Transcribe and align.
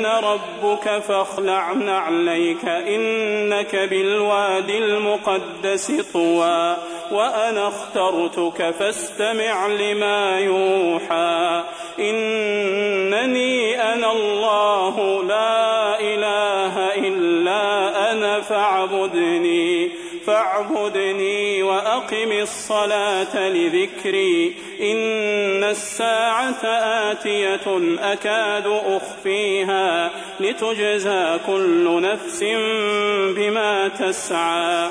أنا 0.00 0.20
ربك 0.20 0.98
فاخلع 0.98 1.72
نعليك 1.72 2.64
إنك 2.64 3.76
بالوادي 3.76 4.78
المقدس 4.78 5.92
طوى 6.12 6.76
وأنا 7.12 7.68
اخترتك 7.68 8.70
فاستمع 8.78 9.66
لما 9.66 10.38
يوحى 10.38 11.64
إنني 11.98 13.82
أنا 13.92 14.12
الله 14.12 15.22
لا 15.22 16.00
إله 16.00 16.74
إلا 17.08 17.62
أنا 18.12 18.40
فاعبدني 18.40 19.19
فاعبدني 20.40 21.62
وأقم 21.62 22.32
الصلاة 22.32 23.48
لذكري. 23.48 24.54
إن 24.80 25.64
الساعة 25.64 26.64
آتية 27.10 27.96
أكاد 28.00 28.66
أخفيها 28.66 30.10
لتجزى 30.40 31.38
كل 31.46 32.02
نفس 32.02 32.44
بما 33.36 33.88
تسعى. 33.88 34.90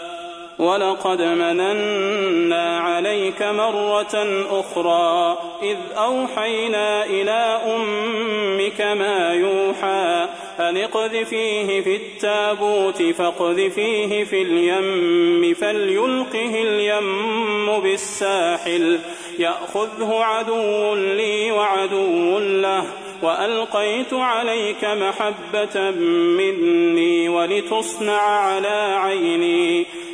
ولقد 0.61 1.21
مننا 1.21 2.79
عليك 2.79 3.41
مرة 3.41 4.45
أخرى 4.49 5.37
إذ 5.63 5.77
أوحينا 5.97 7.05
إلى 7.05 7.61
أمك 7.75 8.81
ما 8.81 9.33
يوحى 9.33 10.27
أن 10.59 10.77
اقذفيه 10.77 11.81
في 11.81 11.95
التابوت 11.95 13.03
فاقذفيه 13.03 14.23
في 14.23 14.41
اليم 14.41 15.53
فليلقه 15.53 16.63
اليم 16.63 17.79
بالساحل 17.79 18.99
يأخذه 19.39 20.19
عدو 20.23 20.95
لي 20.95 21.51
وعدو 21.51 22.39
له 22.39 22.83
وألقيت 23.21 24.13
عليك 24.13 24.85
محبة 24.85 25.91
مني 26.37 27.29
ولتصنع 27.29 28.21
على 28.21 28.95
عيني 28.99 29.85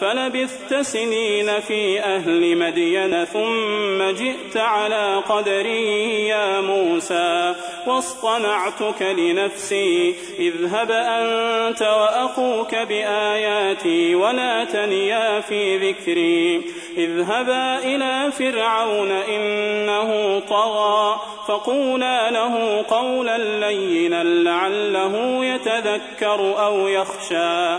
فلبثت 0.00 0.74
سنين 0.74 1.60
في 1.60 2.00
أهل 2.00 2.56
مدين 2.56 3.24
ثم 3.24 4.10
جئت 4.10 4.56
على 4.56 5.22
قدري 5.28 6.28
يا 6.28 6.60
موسى 6.60 7.54
واصطنعتك 7.86 9.02
لنفسي 9.02 10.14
اذهب 10.38 10.90
أنت 10.90 11.82
وأخوك 11.82 12.74
بآياتي 12.74 14.14
ولا 14.14 14.64
تنيا 14.64 15.40
في 15.40 15.76
ذكري 15.90 16.62
اذهبا 16.96 17.78
إلى 17.78 18.32
فرعون 18.32 19.10
إنه 19.10 20.40
طغى 20.48 21.20
فقولا 21.48 22.30
له 22.30 22.84
قولا 22.88 23.38
لينا 23.38 24.24
لعله 24.24 25.44
يتذكر 25.44 26.64
أو 26.64 26.88
يخشى. 26.88 27.78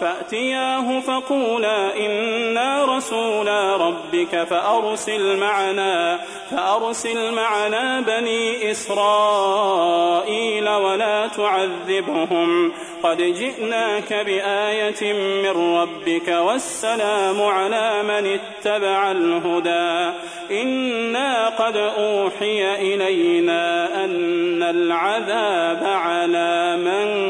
فأتياه 0.00 1.00
فقولا 1.00 1.96
إنا 2.06 2.96
رسولا 2.96 3.76
ربك 3.76 4.44
فأرسل 4.44 5.36
معنا 5.36 6.20
فأرسل 6.50 7.34
معنا 7.34 8.00
بني 8.00 8.70
إسرائيل 8.70 10.68
ولا 10.68 11.26
تعذبهم 11.26 12.72
قد 13.02 13.16
جئناك 13.16 14.12
بآية 14.12 15.12
من 15.12 15.76
ربك 15.76 16.28
والسلام 16.28 17.42
على 17.42 18.02
من 18.02 18.38
اتبع 18.38 19.10
الهدى 19.10 20.16
إنا 20.50 21.48
قد 21.48 21.76
أوحي 21.76 22.74
إلينا 22.74 23.86
أن 24.04 24.62
العذاب 24.62 25.84
على 25.84 26.76
من 26.76 27.29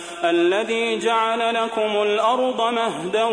الذي 0.31 0.97
جعل 0.97 1.53
لكم 1.55 2.01
الأرض 2.01 2.61
مهدا 2.73 3.25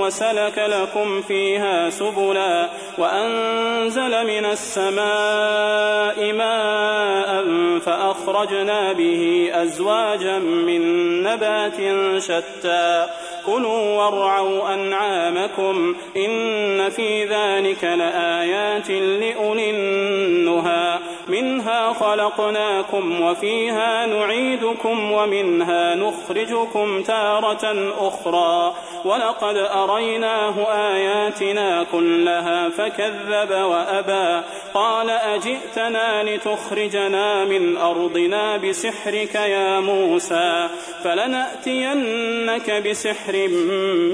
وسلك 0.00 0.58
لكم 0.58 1.22
فيها 1.22 1.90
سبلا 1.90 2.68
وأنزل 2.98 4.26
من 4.26 4.44
السماء 4.44 6.32
ماء 6.32 7.44
فأخرجنا 7.78 8.92
به 8.92 9.50
أزواجا 9.54 10.38
من 10.38 10.82
نبات 11.22 11.76
شتى. 12.18 13.06
كلوا 13.46 14.02
وارعوا 14.02 14.74
أنعامكم 14.74 15.96
إن 16.16 16.90
في 16.90 17.24
ذلك 17.24 17.84
لآيات 17.84 18.90
لأولي 18.90 19.70
النهى. 19.70 20.98
منها 21.28 21.92
خلقناكم 21.92 23.20
وفيها 23.22 24.06
نعيدكم 24.06 25.12
ومنها 25.12 25.94
نخرجكم 25.94 27.02
تارة 27.02 27.92
أخرى 27.98 28.74
ولقد 29.04 29.56
أريناه 29.56 30.54
آياتنا 30.72 31.86
كلها 31.92 32.68
فكذب 32.68 33.50
وأبى 33.50 34.46
قال 34.74 35.10
أجئتنا 35.10 36.22
لتخرجنا 36.22 37.44
من 37.44 37.76
أرضنا 37.76 38.56
بسحرك 38.56 39.34
يا 39.34 39.80
موسى 39.80 40.68
فلنأتينك 41.04 42.70
بسحر 42.70 43.48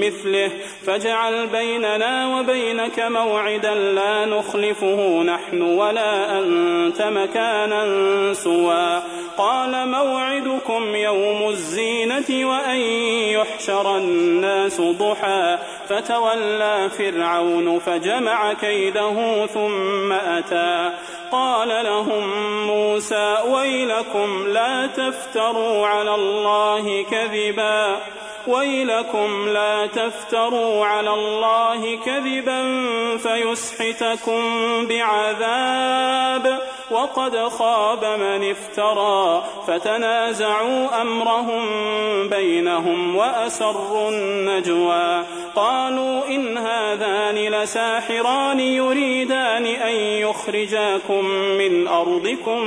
مثله 0.01 0.51
فاجعل 0.85 1.47
بيننا 1.47 2.39
وبينك 2.39 2.99
موعدا 2.99 3.73
لا 3.75 4.25
نخلفه 4.25 5.23
نحن 5.23 5.61
ولا 5.61 6.39
أنت 6.39 7.00
مكانا 7.09 8.33
سوى. 8.33 9.01
قال 9.37 9.87
موعدكم 9.87 10.95
يوم 10.95 11.49
الزينة 11.49 12.49
وأن 12.49 12.79
يحشر 13.35 13.97
الناس 13.97 14.81
ضحى. 14.81 15.57
فتولى 15.89 16.89
فرعون 16.97 17.79
فجمع 17.79 18.53
كيده 18.53 19.45
ثم 19.45 20.11
أتى. 20.11 20.89
قال 21.31 21.67
لهم 21.67 22.23
موسى 22.67 23.37
ويلكم 23.47 24.47
لا 24.47 24.87
تفتروا 24.87 25.87
على 25.87 26.15
الله 26.15 27.05
كذبا. 27.11 27.97
ويلكم 28.47 29.49
لا 29.49 29.87
تفتروا 29.87 30.85
على 30.85 31.13
الله 31.13 31.99
كذبا 32.05 32.87
فيسحتكم 33.17 34.41
بعذاب. 34.87 36.61
وقد 36.91 37.37
خاب 37.47 38.05
من 38.05 38.51
افترى 38.51 39.43
فتنازعوا 39.67 41.01
أمرهم 41.01 41.63
بينهم 42.29 43.15
وأسروا 43.15 44.09
النجوى 44.09 45.23
قالوا 45.55 46.27
إن 46.27 46.57
هذان 46.57 47.35
لساحران 47.35 48.59
يريدان 48.59 49.65
أن 49.65 49.95
يخرجاكم 49.95 51.25
من 51.57 51.87
أرضكم 51.87 52.61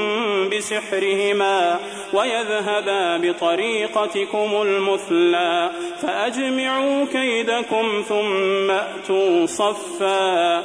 بسحرهما 0.49 1.81
ويذهبا 2.13 3.17
بطريقتكم 3.17 4.63
المثلى 4.63 5.71
فأجمعوا 6.03 7.05
كيدكم 7.13 8.05
ثم 8.09 8.71
أتوا 8.71 9.47
صفا 9.47 10.65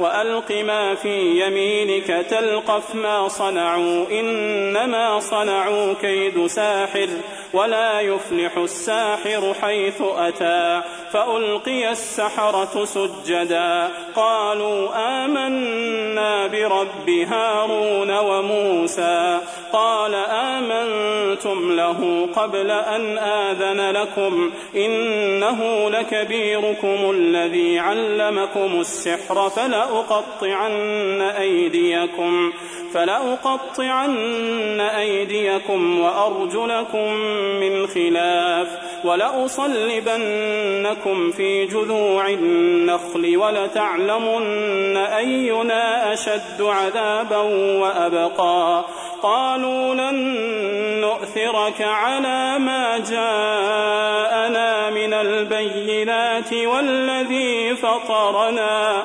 وألق 0.00 0.52
ما 0.52 0.94
في 0.94 1.46
يمينك 1.46 2.06
تلقف 2.06 2.94
ما 2.94 3.28
صنعوا 3.28 4.06
إنما 4.10 5.20
صنعوا 5.20 5.92
كيد 6.00 6.46
ساحر 6.46 7.08
ولا 7.52 8.00
يفلح 8.00 8.56
الساحر 8.56 9.54
حيث 9.62 10.02
أتى 10.02 10.82
فألقي 11.12 11.90
السحرة 11.90 12.84
سجدا 12.84 13.88
قالوا 14.16 14.88
آمنا 15.24 16.46
برب 16.46 17.08
هارون 17.08 18.18
وموسى 18.18 19.38
قال 19.72 20.14
آمنتم 20.30 21.76
له 21.76 22.28
قبل 22.36 22.70
أن 22.70 23.18
آذن 23.18 23.90
لكم 23.90 24.50
إنه 24.76 25.90
لكبيركم 25.90 27.10
الذي 27.10 27.78
علمكم 27.78 28.80
السحر 28.80 29.48
فلأقطعن 29.90 31.20
أيديكم 31.20 32.52
فلأقطعن 32.94 34.80
أيديكم 34.80 36.00
وأرجلكم 36.00 37.14
من 37.60 37.86
خلاف 37.86 38.68
ولأصلبنكم 39.04 40.10
في 41.30 41.66
جذوع 41.66 42.28
النخل 42.28 43.36
ولتعلمن 43.36 44.96
أينا 44.96 46.12
أشد 46.12 46.62
عذابا 46.62 47.38
وأبقى. 47.80 48.84
قالوا 49.22 49.94
لن 49.94 50.14
نؤثرك 51.00 51.82
على 51.82 52.58
ما 52.58 52.98
جاءنا 52.98 54.90
من 54.90 55.14
البينات 55.14 56.52
والذي 56.52 57.76
فطرنا. 57.76 59.04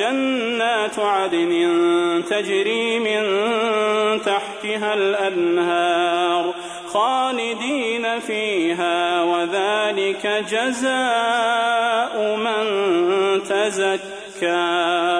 جنات 0.00 0.98
عدن 0.98 1.52
تجري 2.30 2.98
من 2.98 3.22
تحتها 4.20 4.94
الأنهار 4.94 6.54
خالدين 6.86 8.20
فيها 8.20 9.22
وذلك 9.22 10.26
جزاء 10.50 12.36
من 12.36 12.64
تزكى. 13.42 15.19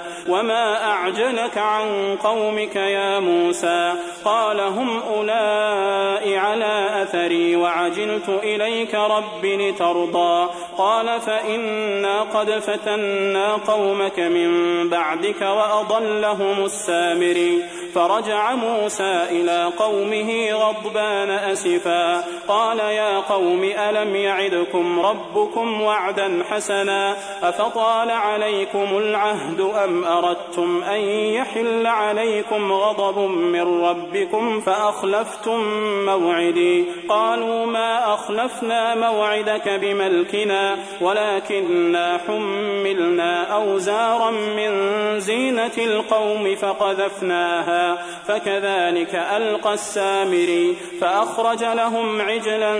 وما 0.29 0.83
أعجلك 0.83 1.57
عن 1.57 2.17
قومك 2.23 2.75
يا 2.75 3.19
موسى 3.19 3.93
قال 4.25 4.59
هم 4.59 4.99
أولئك 4.99 6.01
على 6.51 7.03
أثري 7.03 7.55
وعجلت 7.55 8.29
إليك 8.29 8.95
رب 8.95 9.45
لترضى 9.45 10.49
قال 10.77 11.21
فإنا 11.21 12.21
قد 12.21 12.51
فتنا 12.51 13.53
قومك 13.53 14.19
من 14.19 14.49
بعدك 14.89 15.41
وأضلهم 15.41 16.65
السامري 16.65 17.63
فرجع 17.95 18.55
موسى 18.55 19.23
إلى 19.29 19.69
قومه 19.79 20.51
غضبان 20.51 21.29
أسفا 21.29 22.23
قال 22.47 22.79
يا 22.79 23.19
قوم 23.19 23.63
ألم 23.63 24.15
يعدكم 24.15 24.99
ربكم 24.99 25.81
وعدا 25.81 26.43
حسنا 26.49 27.15
أفطال 27.43 28.09
عليكم 28.11 28.97
العهد 28.97 29.59
أم 29.61 29.90
أردتم 30.03 30.83
أن 30.83 30.99
يحل 31.09 31.87
عليكم 31.87 32.71
غضب 32.71 33.19
من 33.29 33.83
ربكم 33.83 34.61
فأخلفتم 34.61 35.59
موعدي 36.05 36.85
قالوا 37.09 37.65
ما 37.65 38.13
أخلفنا 38.13 38.95
موعدك 38.95 39.69
بملكنا 39.69 40.77
ولكننا 41.01 42.19
حملنا 42.27 43.43
أوزارا 43.43 44.31
من 44.31 44.71
زينة 45.19 45.77
القوم 45.77 46.55
فقذفناها 46.55 48.05
فكذلك 48.27 49.15
ألقى 49.15 49.73
السامري 49.73 50.75
فأخرج 51.01 51.63
لهم 51.63 52.21
عجلا 52.21 52.73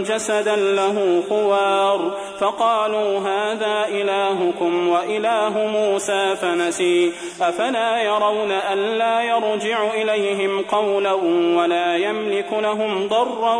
جسدا 0.00 0.56
له 0.56 1.22
خوار 1.28 2.18
فقالوا 2.40 3.18
هذا 3.18 3.88
إلهكم 3.88 4.88
وإله 4.88 5.66
موسى 5.66 6.36
فنسي. 6.42 7.12
أفلا 7.40 8.02
يرون 8.02 8.52
ألا 8.52 9.20
يرجع 9.20 9.90
إليهم 9.94 10.62
قولا 10.62 11.12
ولا 11.58 11.96
يملك 11.96 12.52
لهم 12.52 13.08
ضرا 13.08 13.54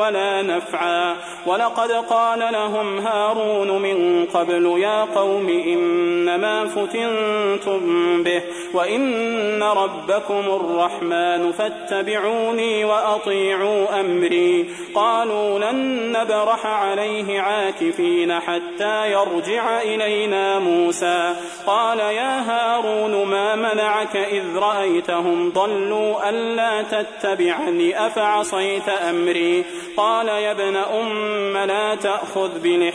ولا 0.00 0.42
نفعا. 0.42 1.16
ولقد 1.46 1.90
قال 1.92 2.38
لهم 2.38 2.98
هارون 2.98 3.82
من 3.82 4.26
قبل 4.34 4.78
يا 4.78 5.04
قوم 5.04 5.48
إنما 5.48 6.66
فتنتم 6.66 8.22
به 8.22 8.42
وإن 8.74 9.62
ربكم 9.62 10.42
الرحمن 10.46 11.52
فاتبعوني 11.52 12.84
وأطيعوا 12.84 14.00
أمري. 14.00 14.70
قالوا 14.94 15.58
لن 15.58 16.12
نبرح 16.12 16.66
عليه 16.66 17.40
عاكفين 17.40 18.40
حتى 18.40 19.12
يرجع 19.12 19.82
إلينا 19.82 20.58
موسى. 20.58 21.34
قال 21.66 21.99
يا 22.00 22.40
هارون 22.40 23.26
ما 23.26 23.56
منعك 23.56 24.16
إذ 24.16 24.56
رأيتهم 24.56 25.50
ضلوا 25.50 26.28
ألا 26.28 26.82
تتبعني؟ 26.82 28.06
أفعصيت 28.06 28.88
أمري؟ 28.88 29.64
قال 29.96 30.28
يا 30.28 30.50
ابن 30.50 30.76
أم 30.76 31.56
لا 31.56 31.94
تأخذ 31.94 32.58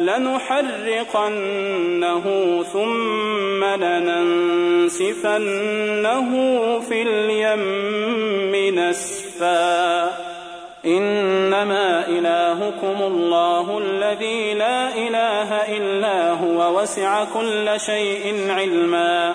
لنحرقنه 0.00 2.24
ثم 2.72 3.64
لننسفنه 3.64 5.00
في 6.80 7.02
اليم 7.02 8.78
نسفا. 8.78 10.10
إنما 10.86 12.08
إلهكم 12.08 13.02
الله 13.02 13.78
الذي 13.78 14.54
لا 14.54 14.94
إله 14.94 15.76
إلا 15.76 16.30
هو 16.30 16.80
وسع 16.80 17.24
كل 17.24 17.80
شيء 17.80 18.50
علما. 18.50 19.34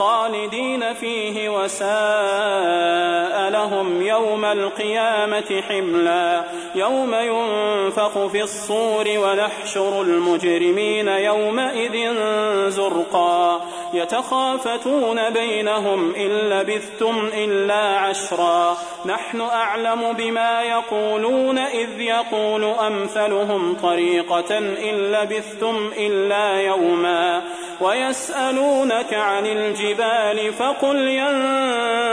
خالدين 0.00 0.94
فيه 0.94 1.48
وساء 1.48 3.50
لهم 3.50 4.02
يوم 4.02 4.44
القيامة 4.44 5.62
حملا 5.68 6.44
يوم 6.74 7.14
ينفخ 7.14 8.26
في 8.26 8.42
الصور 8.42 9.04
ونحشر 9.08 10.02
المجرمين 10.02 11.08
يومئذ 11.08 12.14
زرقا 12.70 13.60
يتخافتون 13.94 15.30
بينهم 15.30 16.14
إن 16.14 16.28
لبثتم 16.28 17.30
إلا 17.34 17.98
عشرا 17.98 18.76
نحن 19.06 19.40
أعلم 19.40 20.12
بما 20.12 20.62
يقولون 20.62 21.58
إذ 21.58 22.00
يقول 22.00 22.64
أمثلهم 22.64 23.76
طريقة 23.82 24.58
إن 24.58 25.12
لبثتم 25.12 25.90
إلا 25.96 26.60
يوما 26.60 27.42
ويسألونك 27.80 29.14
عن 29.14 29.46
الجبال 29.46 30.52
فقل 30.52 30.96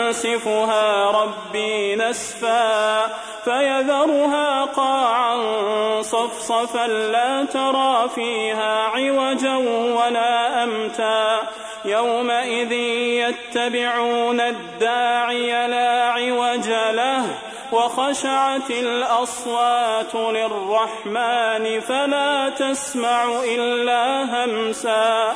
ينسفها 0.08 0.52
ربي 1.12 1.96
نسفا 1.96 3.08
فيذرها 3.44 4.66
قاعا 4.66 5.38
صفصفا 6.02 6.88
لا 6.88 7.46
ترى 7.46 8.10
فيها 8.16 8.84
عوجا 8.84 9.56
ولا 9.98 10.64
أمتا 10.64 11.40
يومئذ 11.86 12.72
يتبعون 12.72 14.42
الداعي 14.42 15.68
لا 15.68 16.04
عوج 16.04 16.70
له 16.70 17.26
وخشعت 17.72 18.70
الأصوات 18.70 20.16
للرحمن 20.16 21.80
فلا 21.80 22.50
تسمع 22.50 23.44
إلا 23.44 24.24
همسا 24.24 25.36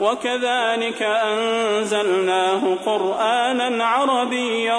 وكذلك 0.00 1.02
أنزلناه 1.02 2.60
قرآنا 2.86 3.84
عربيا 3.84 4.76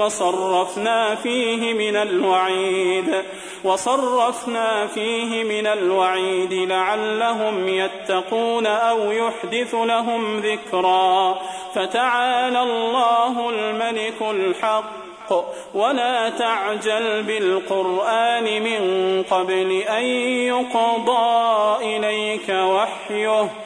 وصرفنا 0.00 1.14
فيه 1.14 1.72
من 1.74 1.96
الوعيد 1.96 3.22
وصرفنا 3.64 4.86
فيه 4.86 5.44
من 5.44 5.66
الوعيد 5.66 6.52
لعلهم 6.52 7.68
يتقون 7.68 8.66
أو 8.66 9.10
يحدث 9.10 9.74
لهم 9.74 10.40
ذكرا. 10.40 11.38
فتعالى 11.74 12.62
الله 12.62 13.50
الملك 13.50 14.22
الحق 14.22 15.32
ولا 15.74 16.28
تعجل 16.30 17.22
بالقرآن 17.22 18.62
من 18.62 19.22
قبل 19.30 19.72
أن 19.72 20.04
يقضى 20.46 21.76
إليك 21.96 22.48
وحيه. 22.48 23.65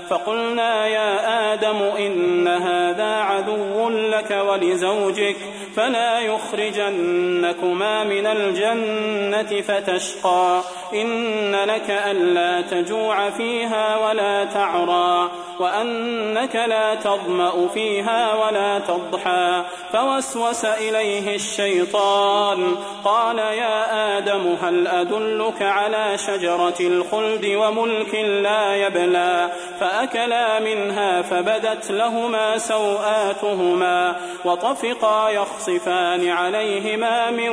فقلنا 0.11 0.87
يا 0.87 1.53
آدم 1.53 1.77
إن 1.77 2.47
هذا 2.47 3.15
عدو 3.15 3.89
لك 3.89 4.31
ولزوجك 4.49 5.35
فلا 5.75 6.19
يخرجنكما 6.19 8.03
من 8.03 8.27
الجنة 8.27 9.61
فتشقى. 9.61 10.61
إن 10.93 11.55
لك 11.55 11.89
ألا 11.89 12.61
تجوع 12.61 13.29
فيها 13.29 13.97
ولا 13.97 14.45
تعرى. 14.45 15.31
وأنك 15.61 16.55
لا 16.55 16.95
تظمأ 16.95 17.67
فيها 17.73 18.35
ولا 18.35 18.79
تضحى. 18.79 19.63
فوسوس 19.93 20.65
إليه 20.65 21.35
الشيطان. 21.35 22.75
قال 23.05 23.37
يا 23.37 24.17
آدم 24.17 24.55
هل 24.61 24.87
أدلك 24.87 25.61
على 25.61 26.17
شجرة 26.17 26.75
الخلد 26.79 27.45
وملك 27.45 28.15
لا 28.15 28.75
يبلى؟ 28.75 29.49
فأكلا 29.79 30.59
منها 30.59 31.21
فبدت 31.21 31.91
لهما 31.91 32.57
سوآتهما 32.57 34.15
وطفقا 34.45 35.29
يخصفان 35.29 36.29
عليهما 36.29 37.31
من 37.31 37.49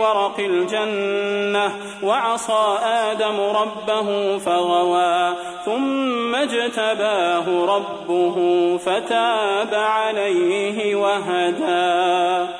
ورق 0.00 0.38
الجنة. 0.38 1.76
وعصى 2.02 2.78
آدم 2.82 3.40
ربه 3.40 4.38
فغوى. 4.38 5.34
ثم 5.64 6.34
اجتباه 6.34 7.49
ربه 7.50 8.36
فتاب 8.78 9.74
عليه 9.74 10.94
وهدى. 10.94 12.59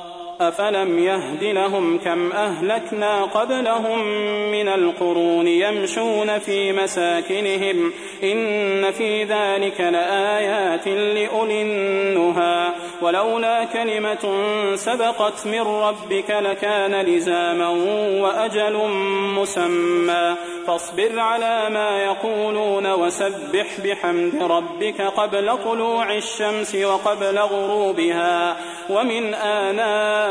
أفلم 0.47 0.99
يهد 0.99 1.43
لهم 1.43 1.97
كم 1.97 2.31
أهلكنا 2.31 3.23
قبلهم 3.23 4.07
من 4.51 4.67
القرون 4.67 5.47
يمشون 5.47 6.39
في 6.39 6.71
مساكنهم 6.71 7.91
إن 8.23 8.91
في 8.91 9.23
ذلك 9.23 9.81
لآيات 9.81 10.87
لأولي 10.87 11.61
النهى 11.61 12.69
ولولا 13.01 13.63
كلمة 13.63 14.33
سبقت 14.75 15.47
من 15.47 15.61
ربك 15.61 16.29
لكان 16.29 17.01
لزاما 17.01 17.69
وأجل 18.21 18.77
مسمى 19.35 20.35
فاصبر 20.67 21.19
على 21.19 21.69
ما 21.69 22.03
يقولون 22.03 22.91
وسبح 22.91 23.67
بحمد 23.83 24.43
ربك 24.43 25.01
قبل 25.01 25.57
طلوع 25.63 26.15
الشمس 26.15 26.75
وقبل 26.75 27.39
غروبها 27.39 28.57
ومن 28.89 29.33
آناء 29.33 30.30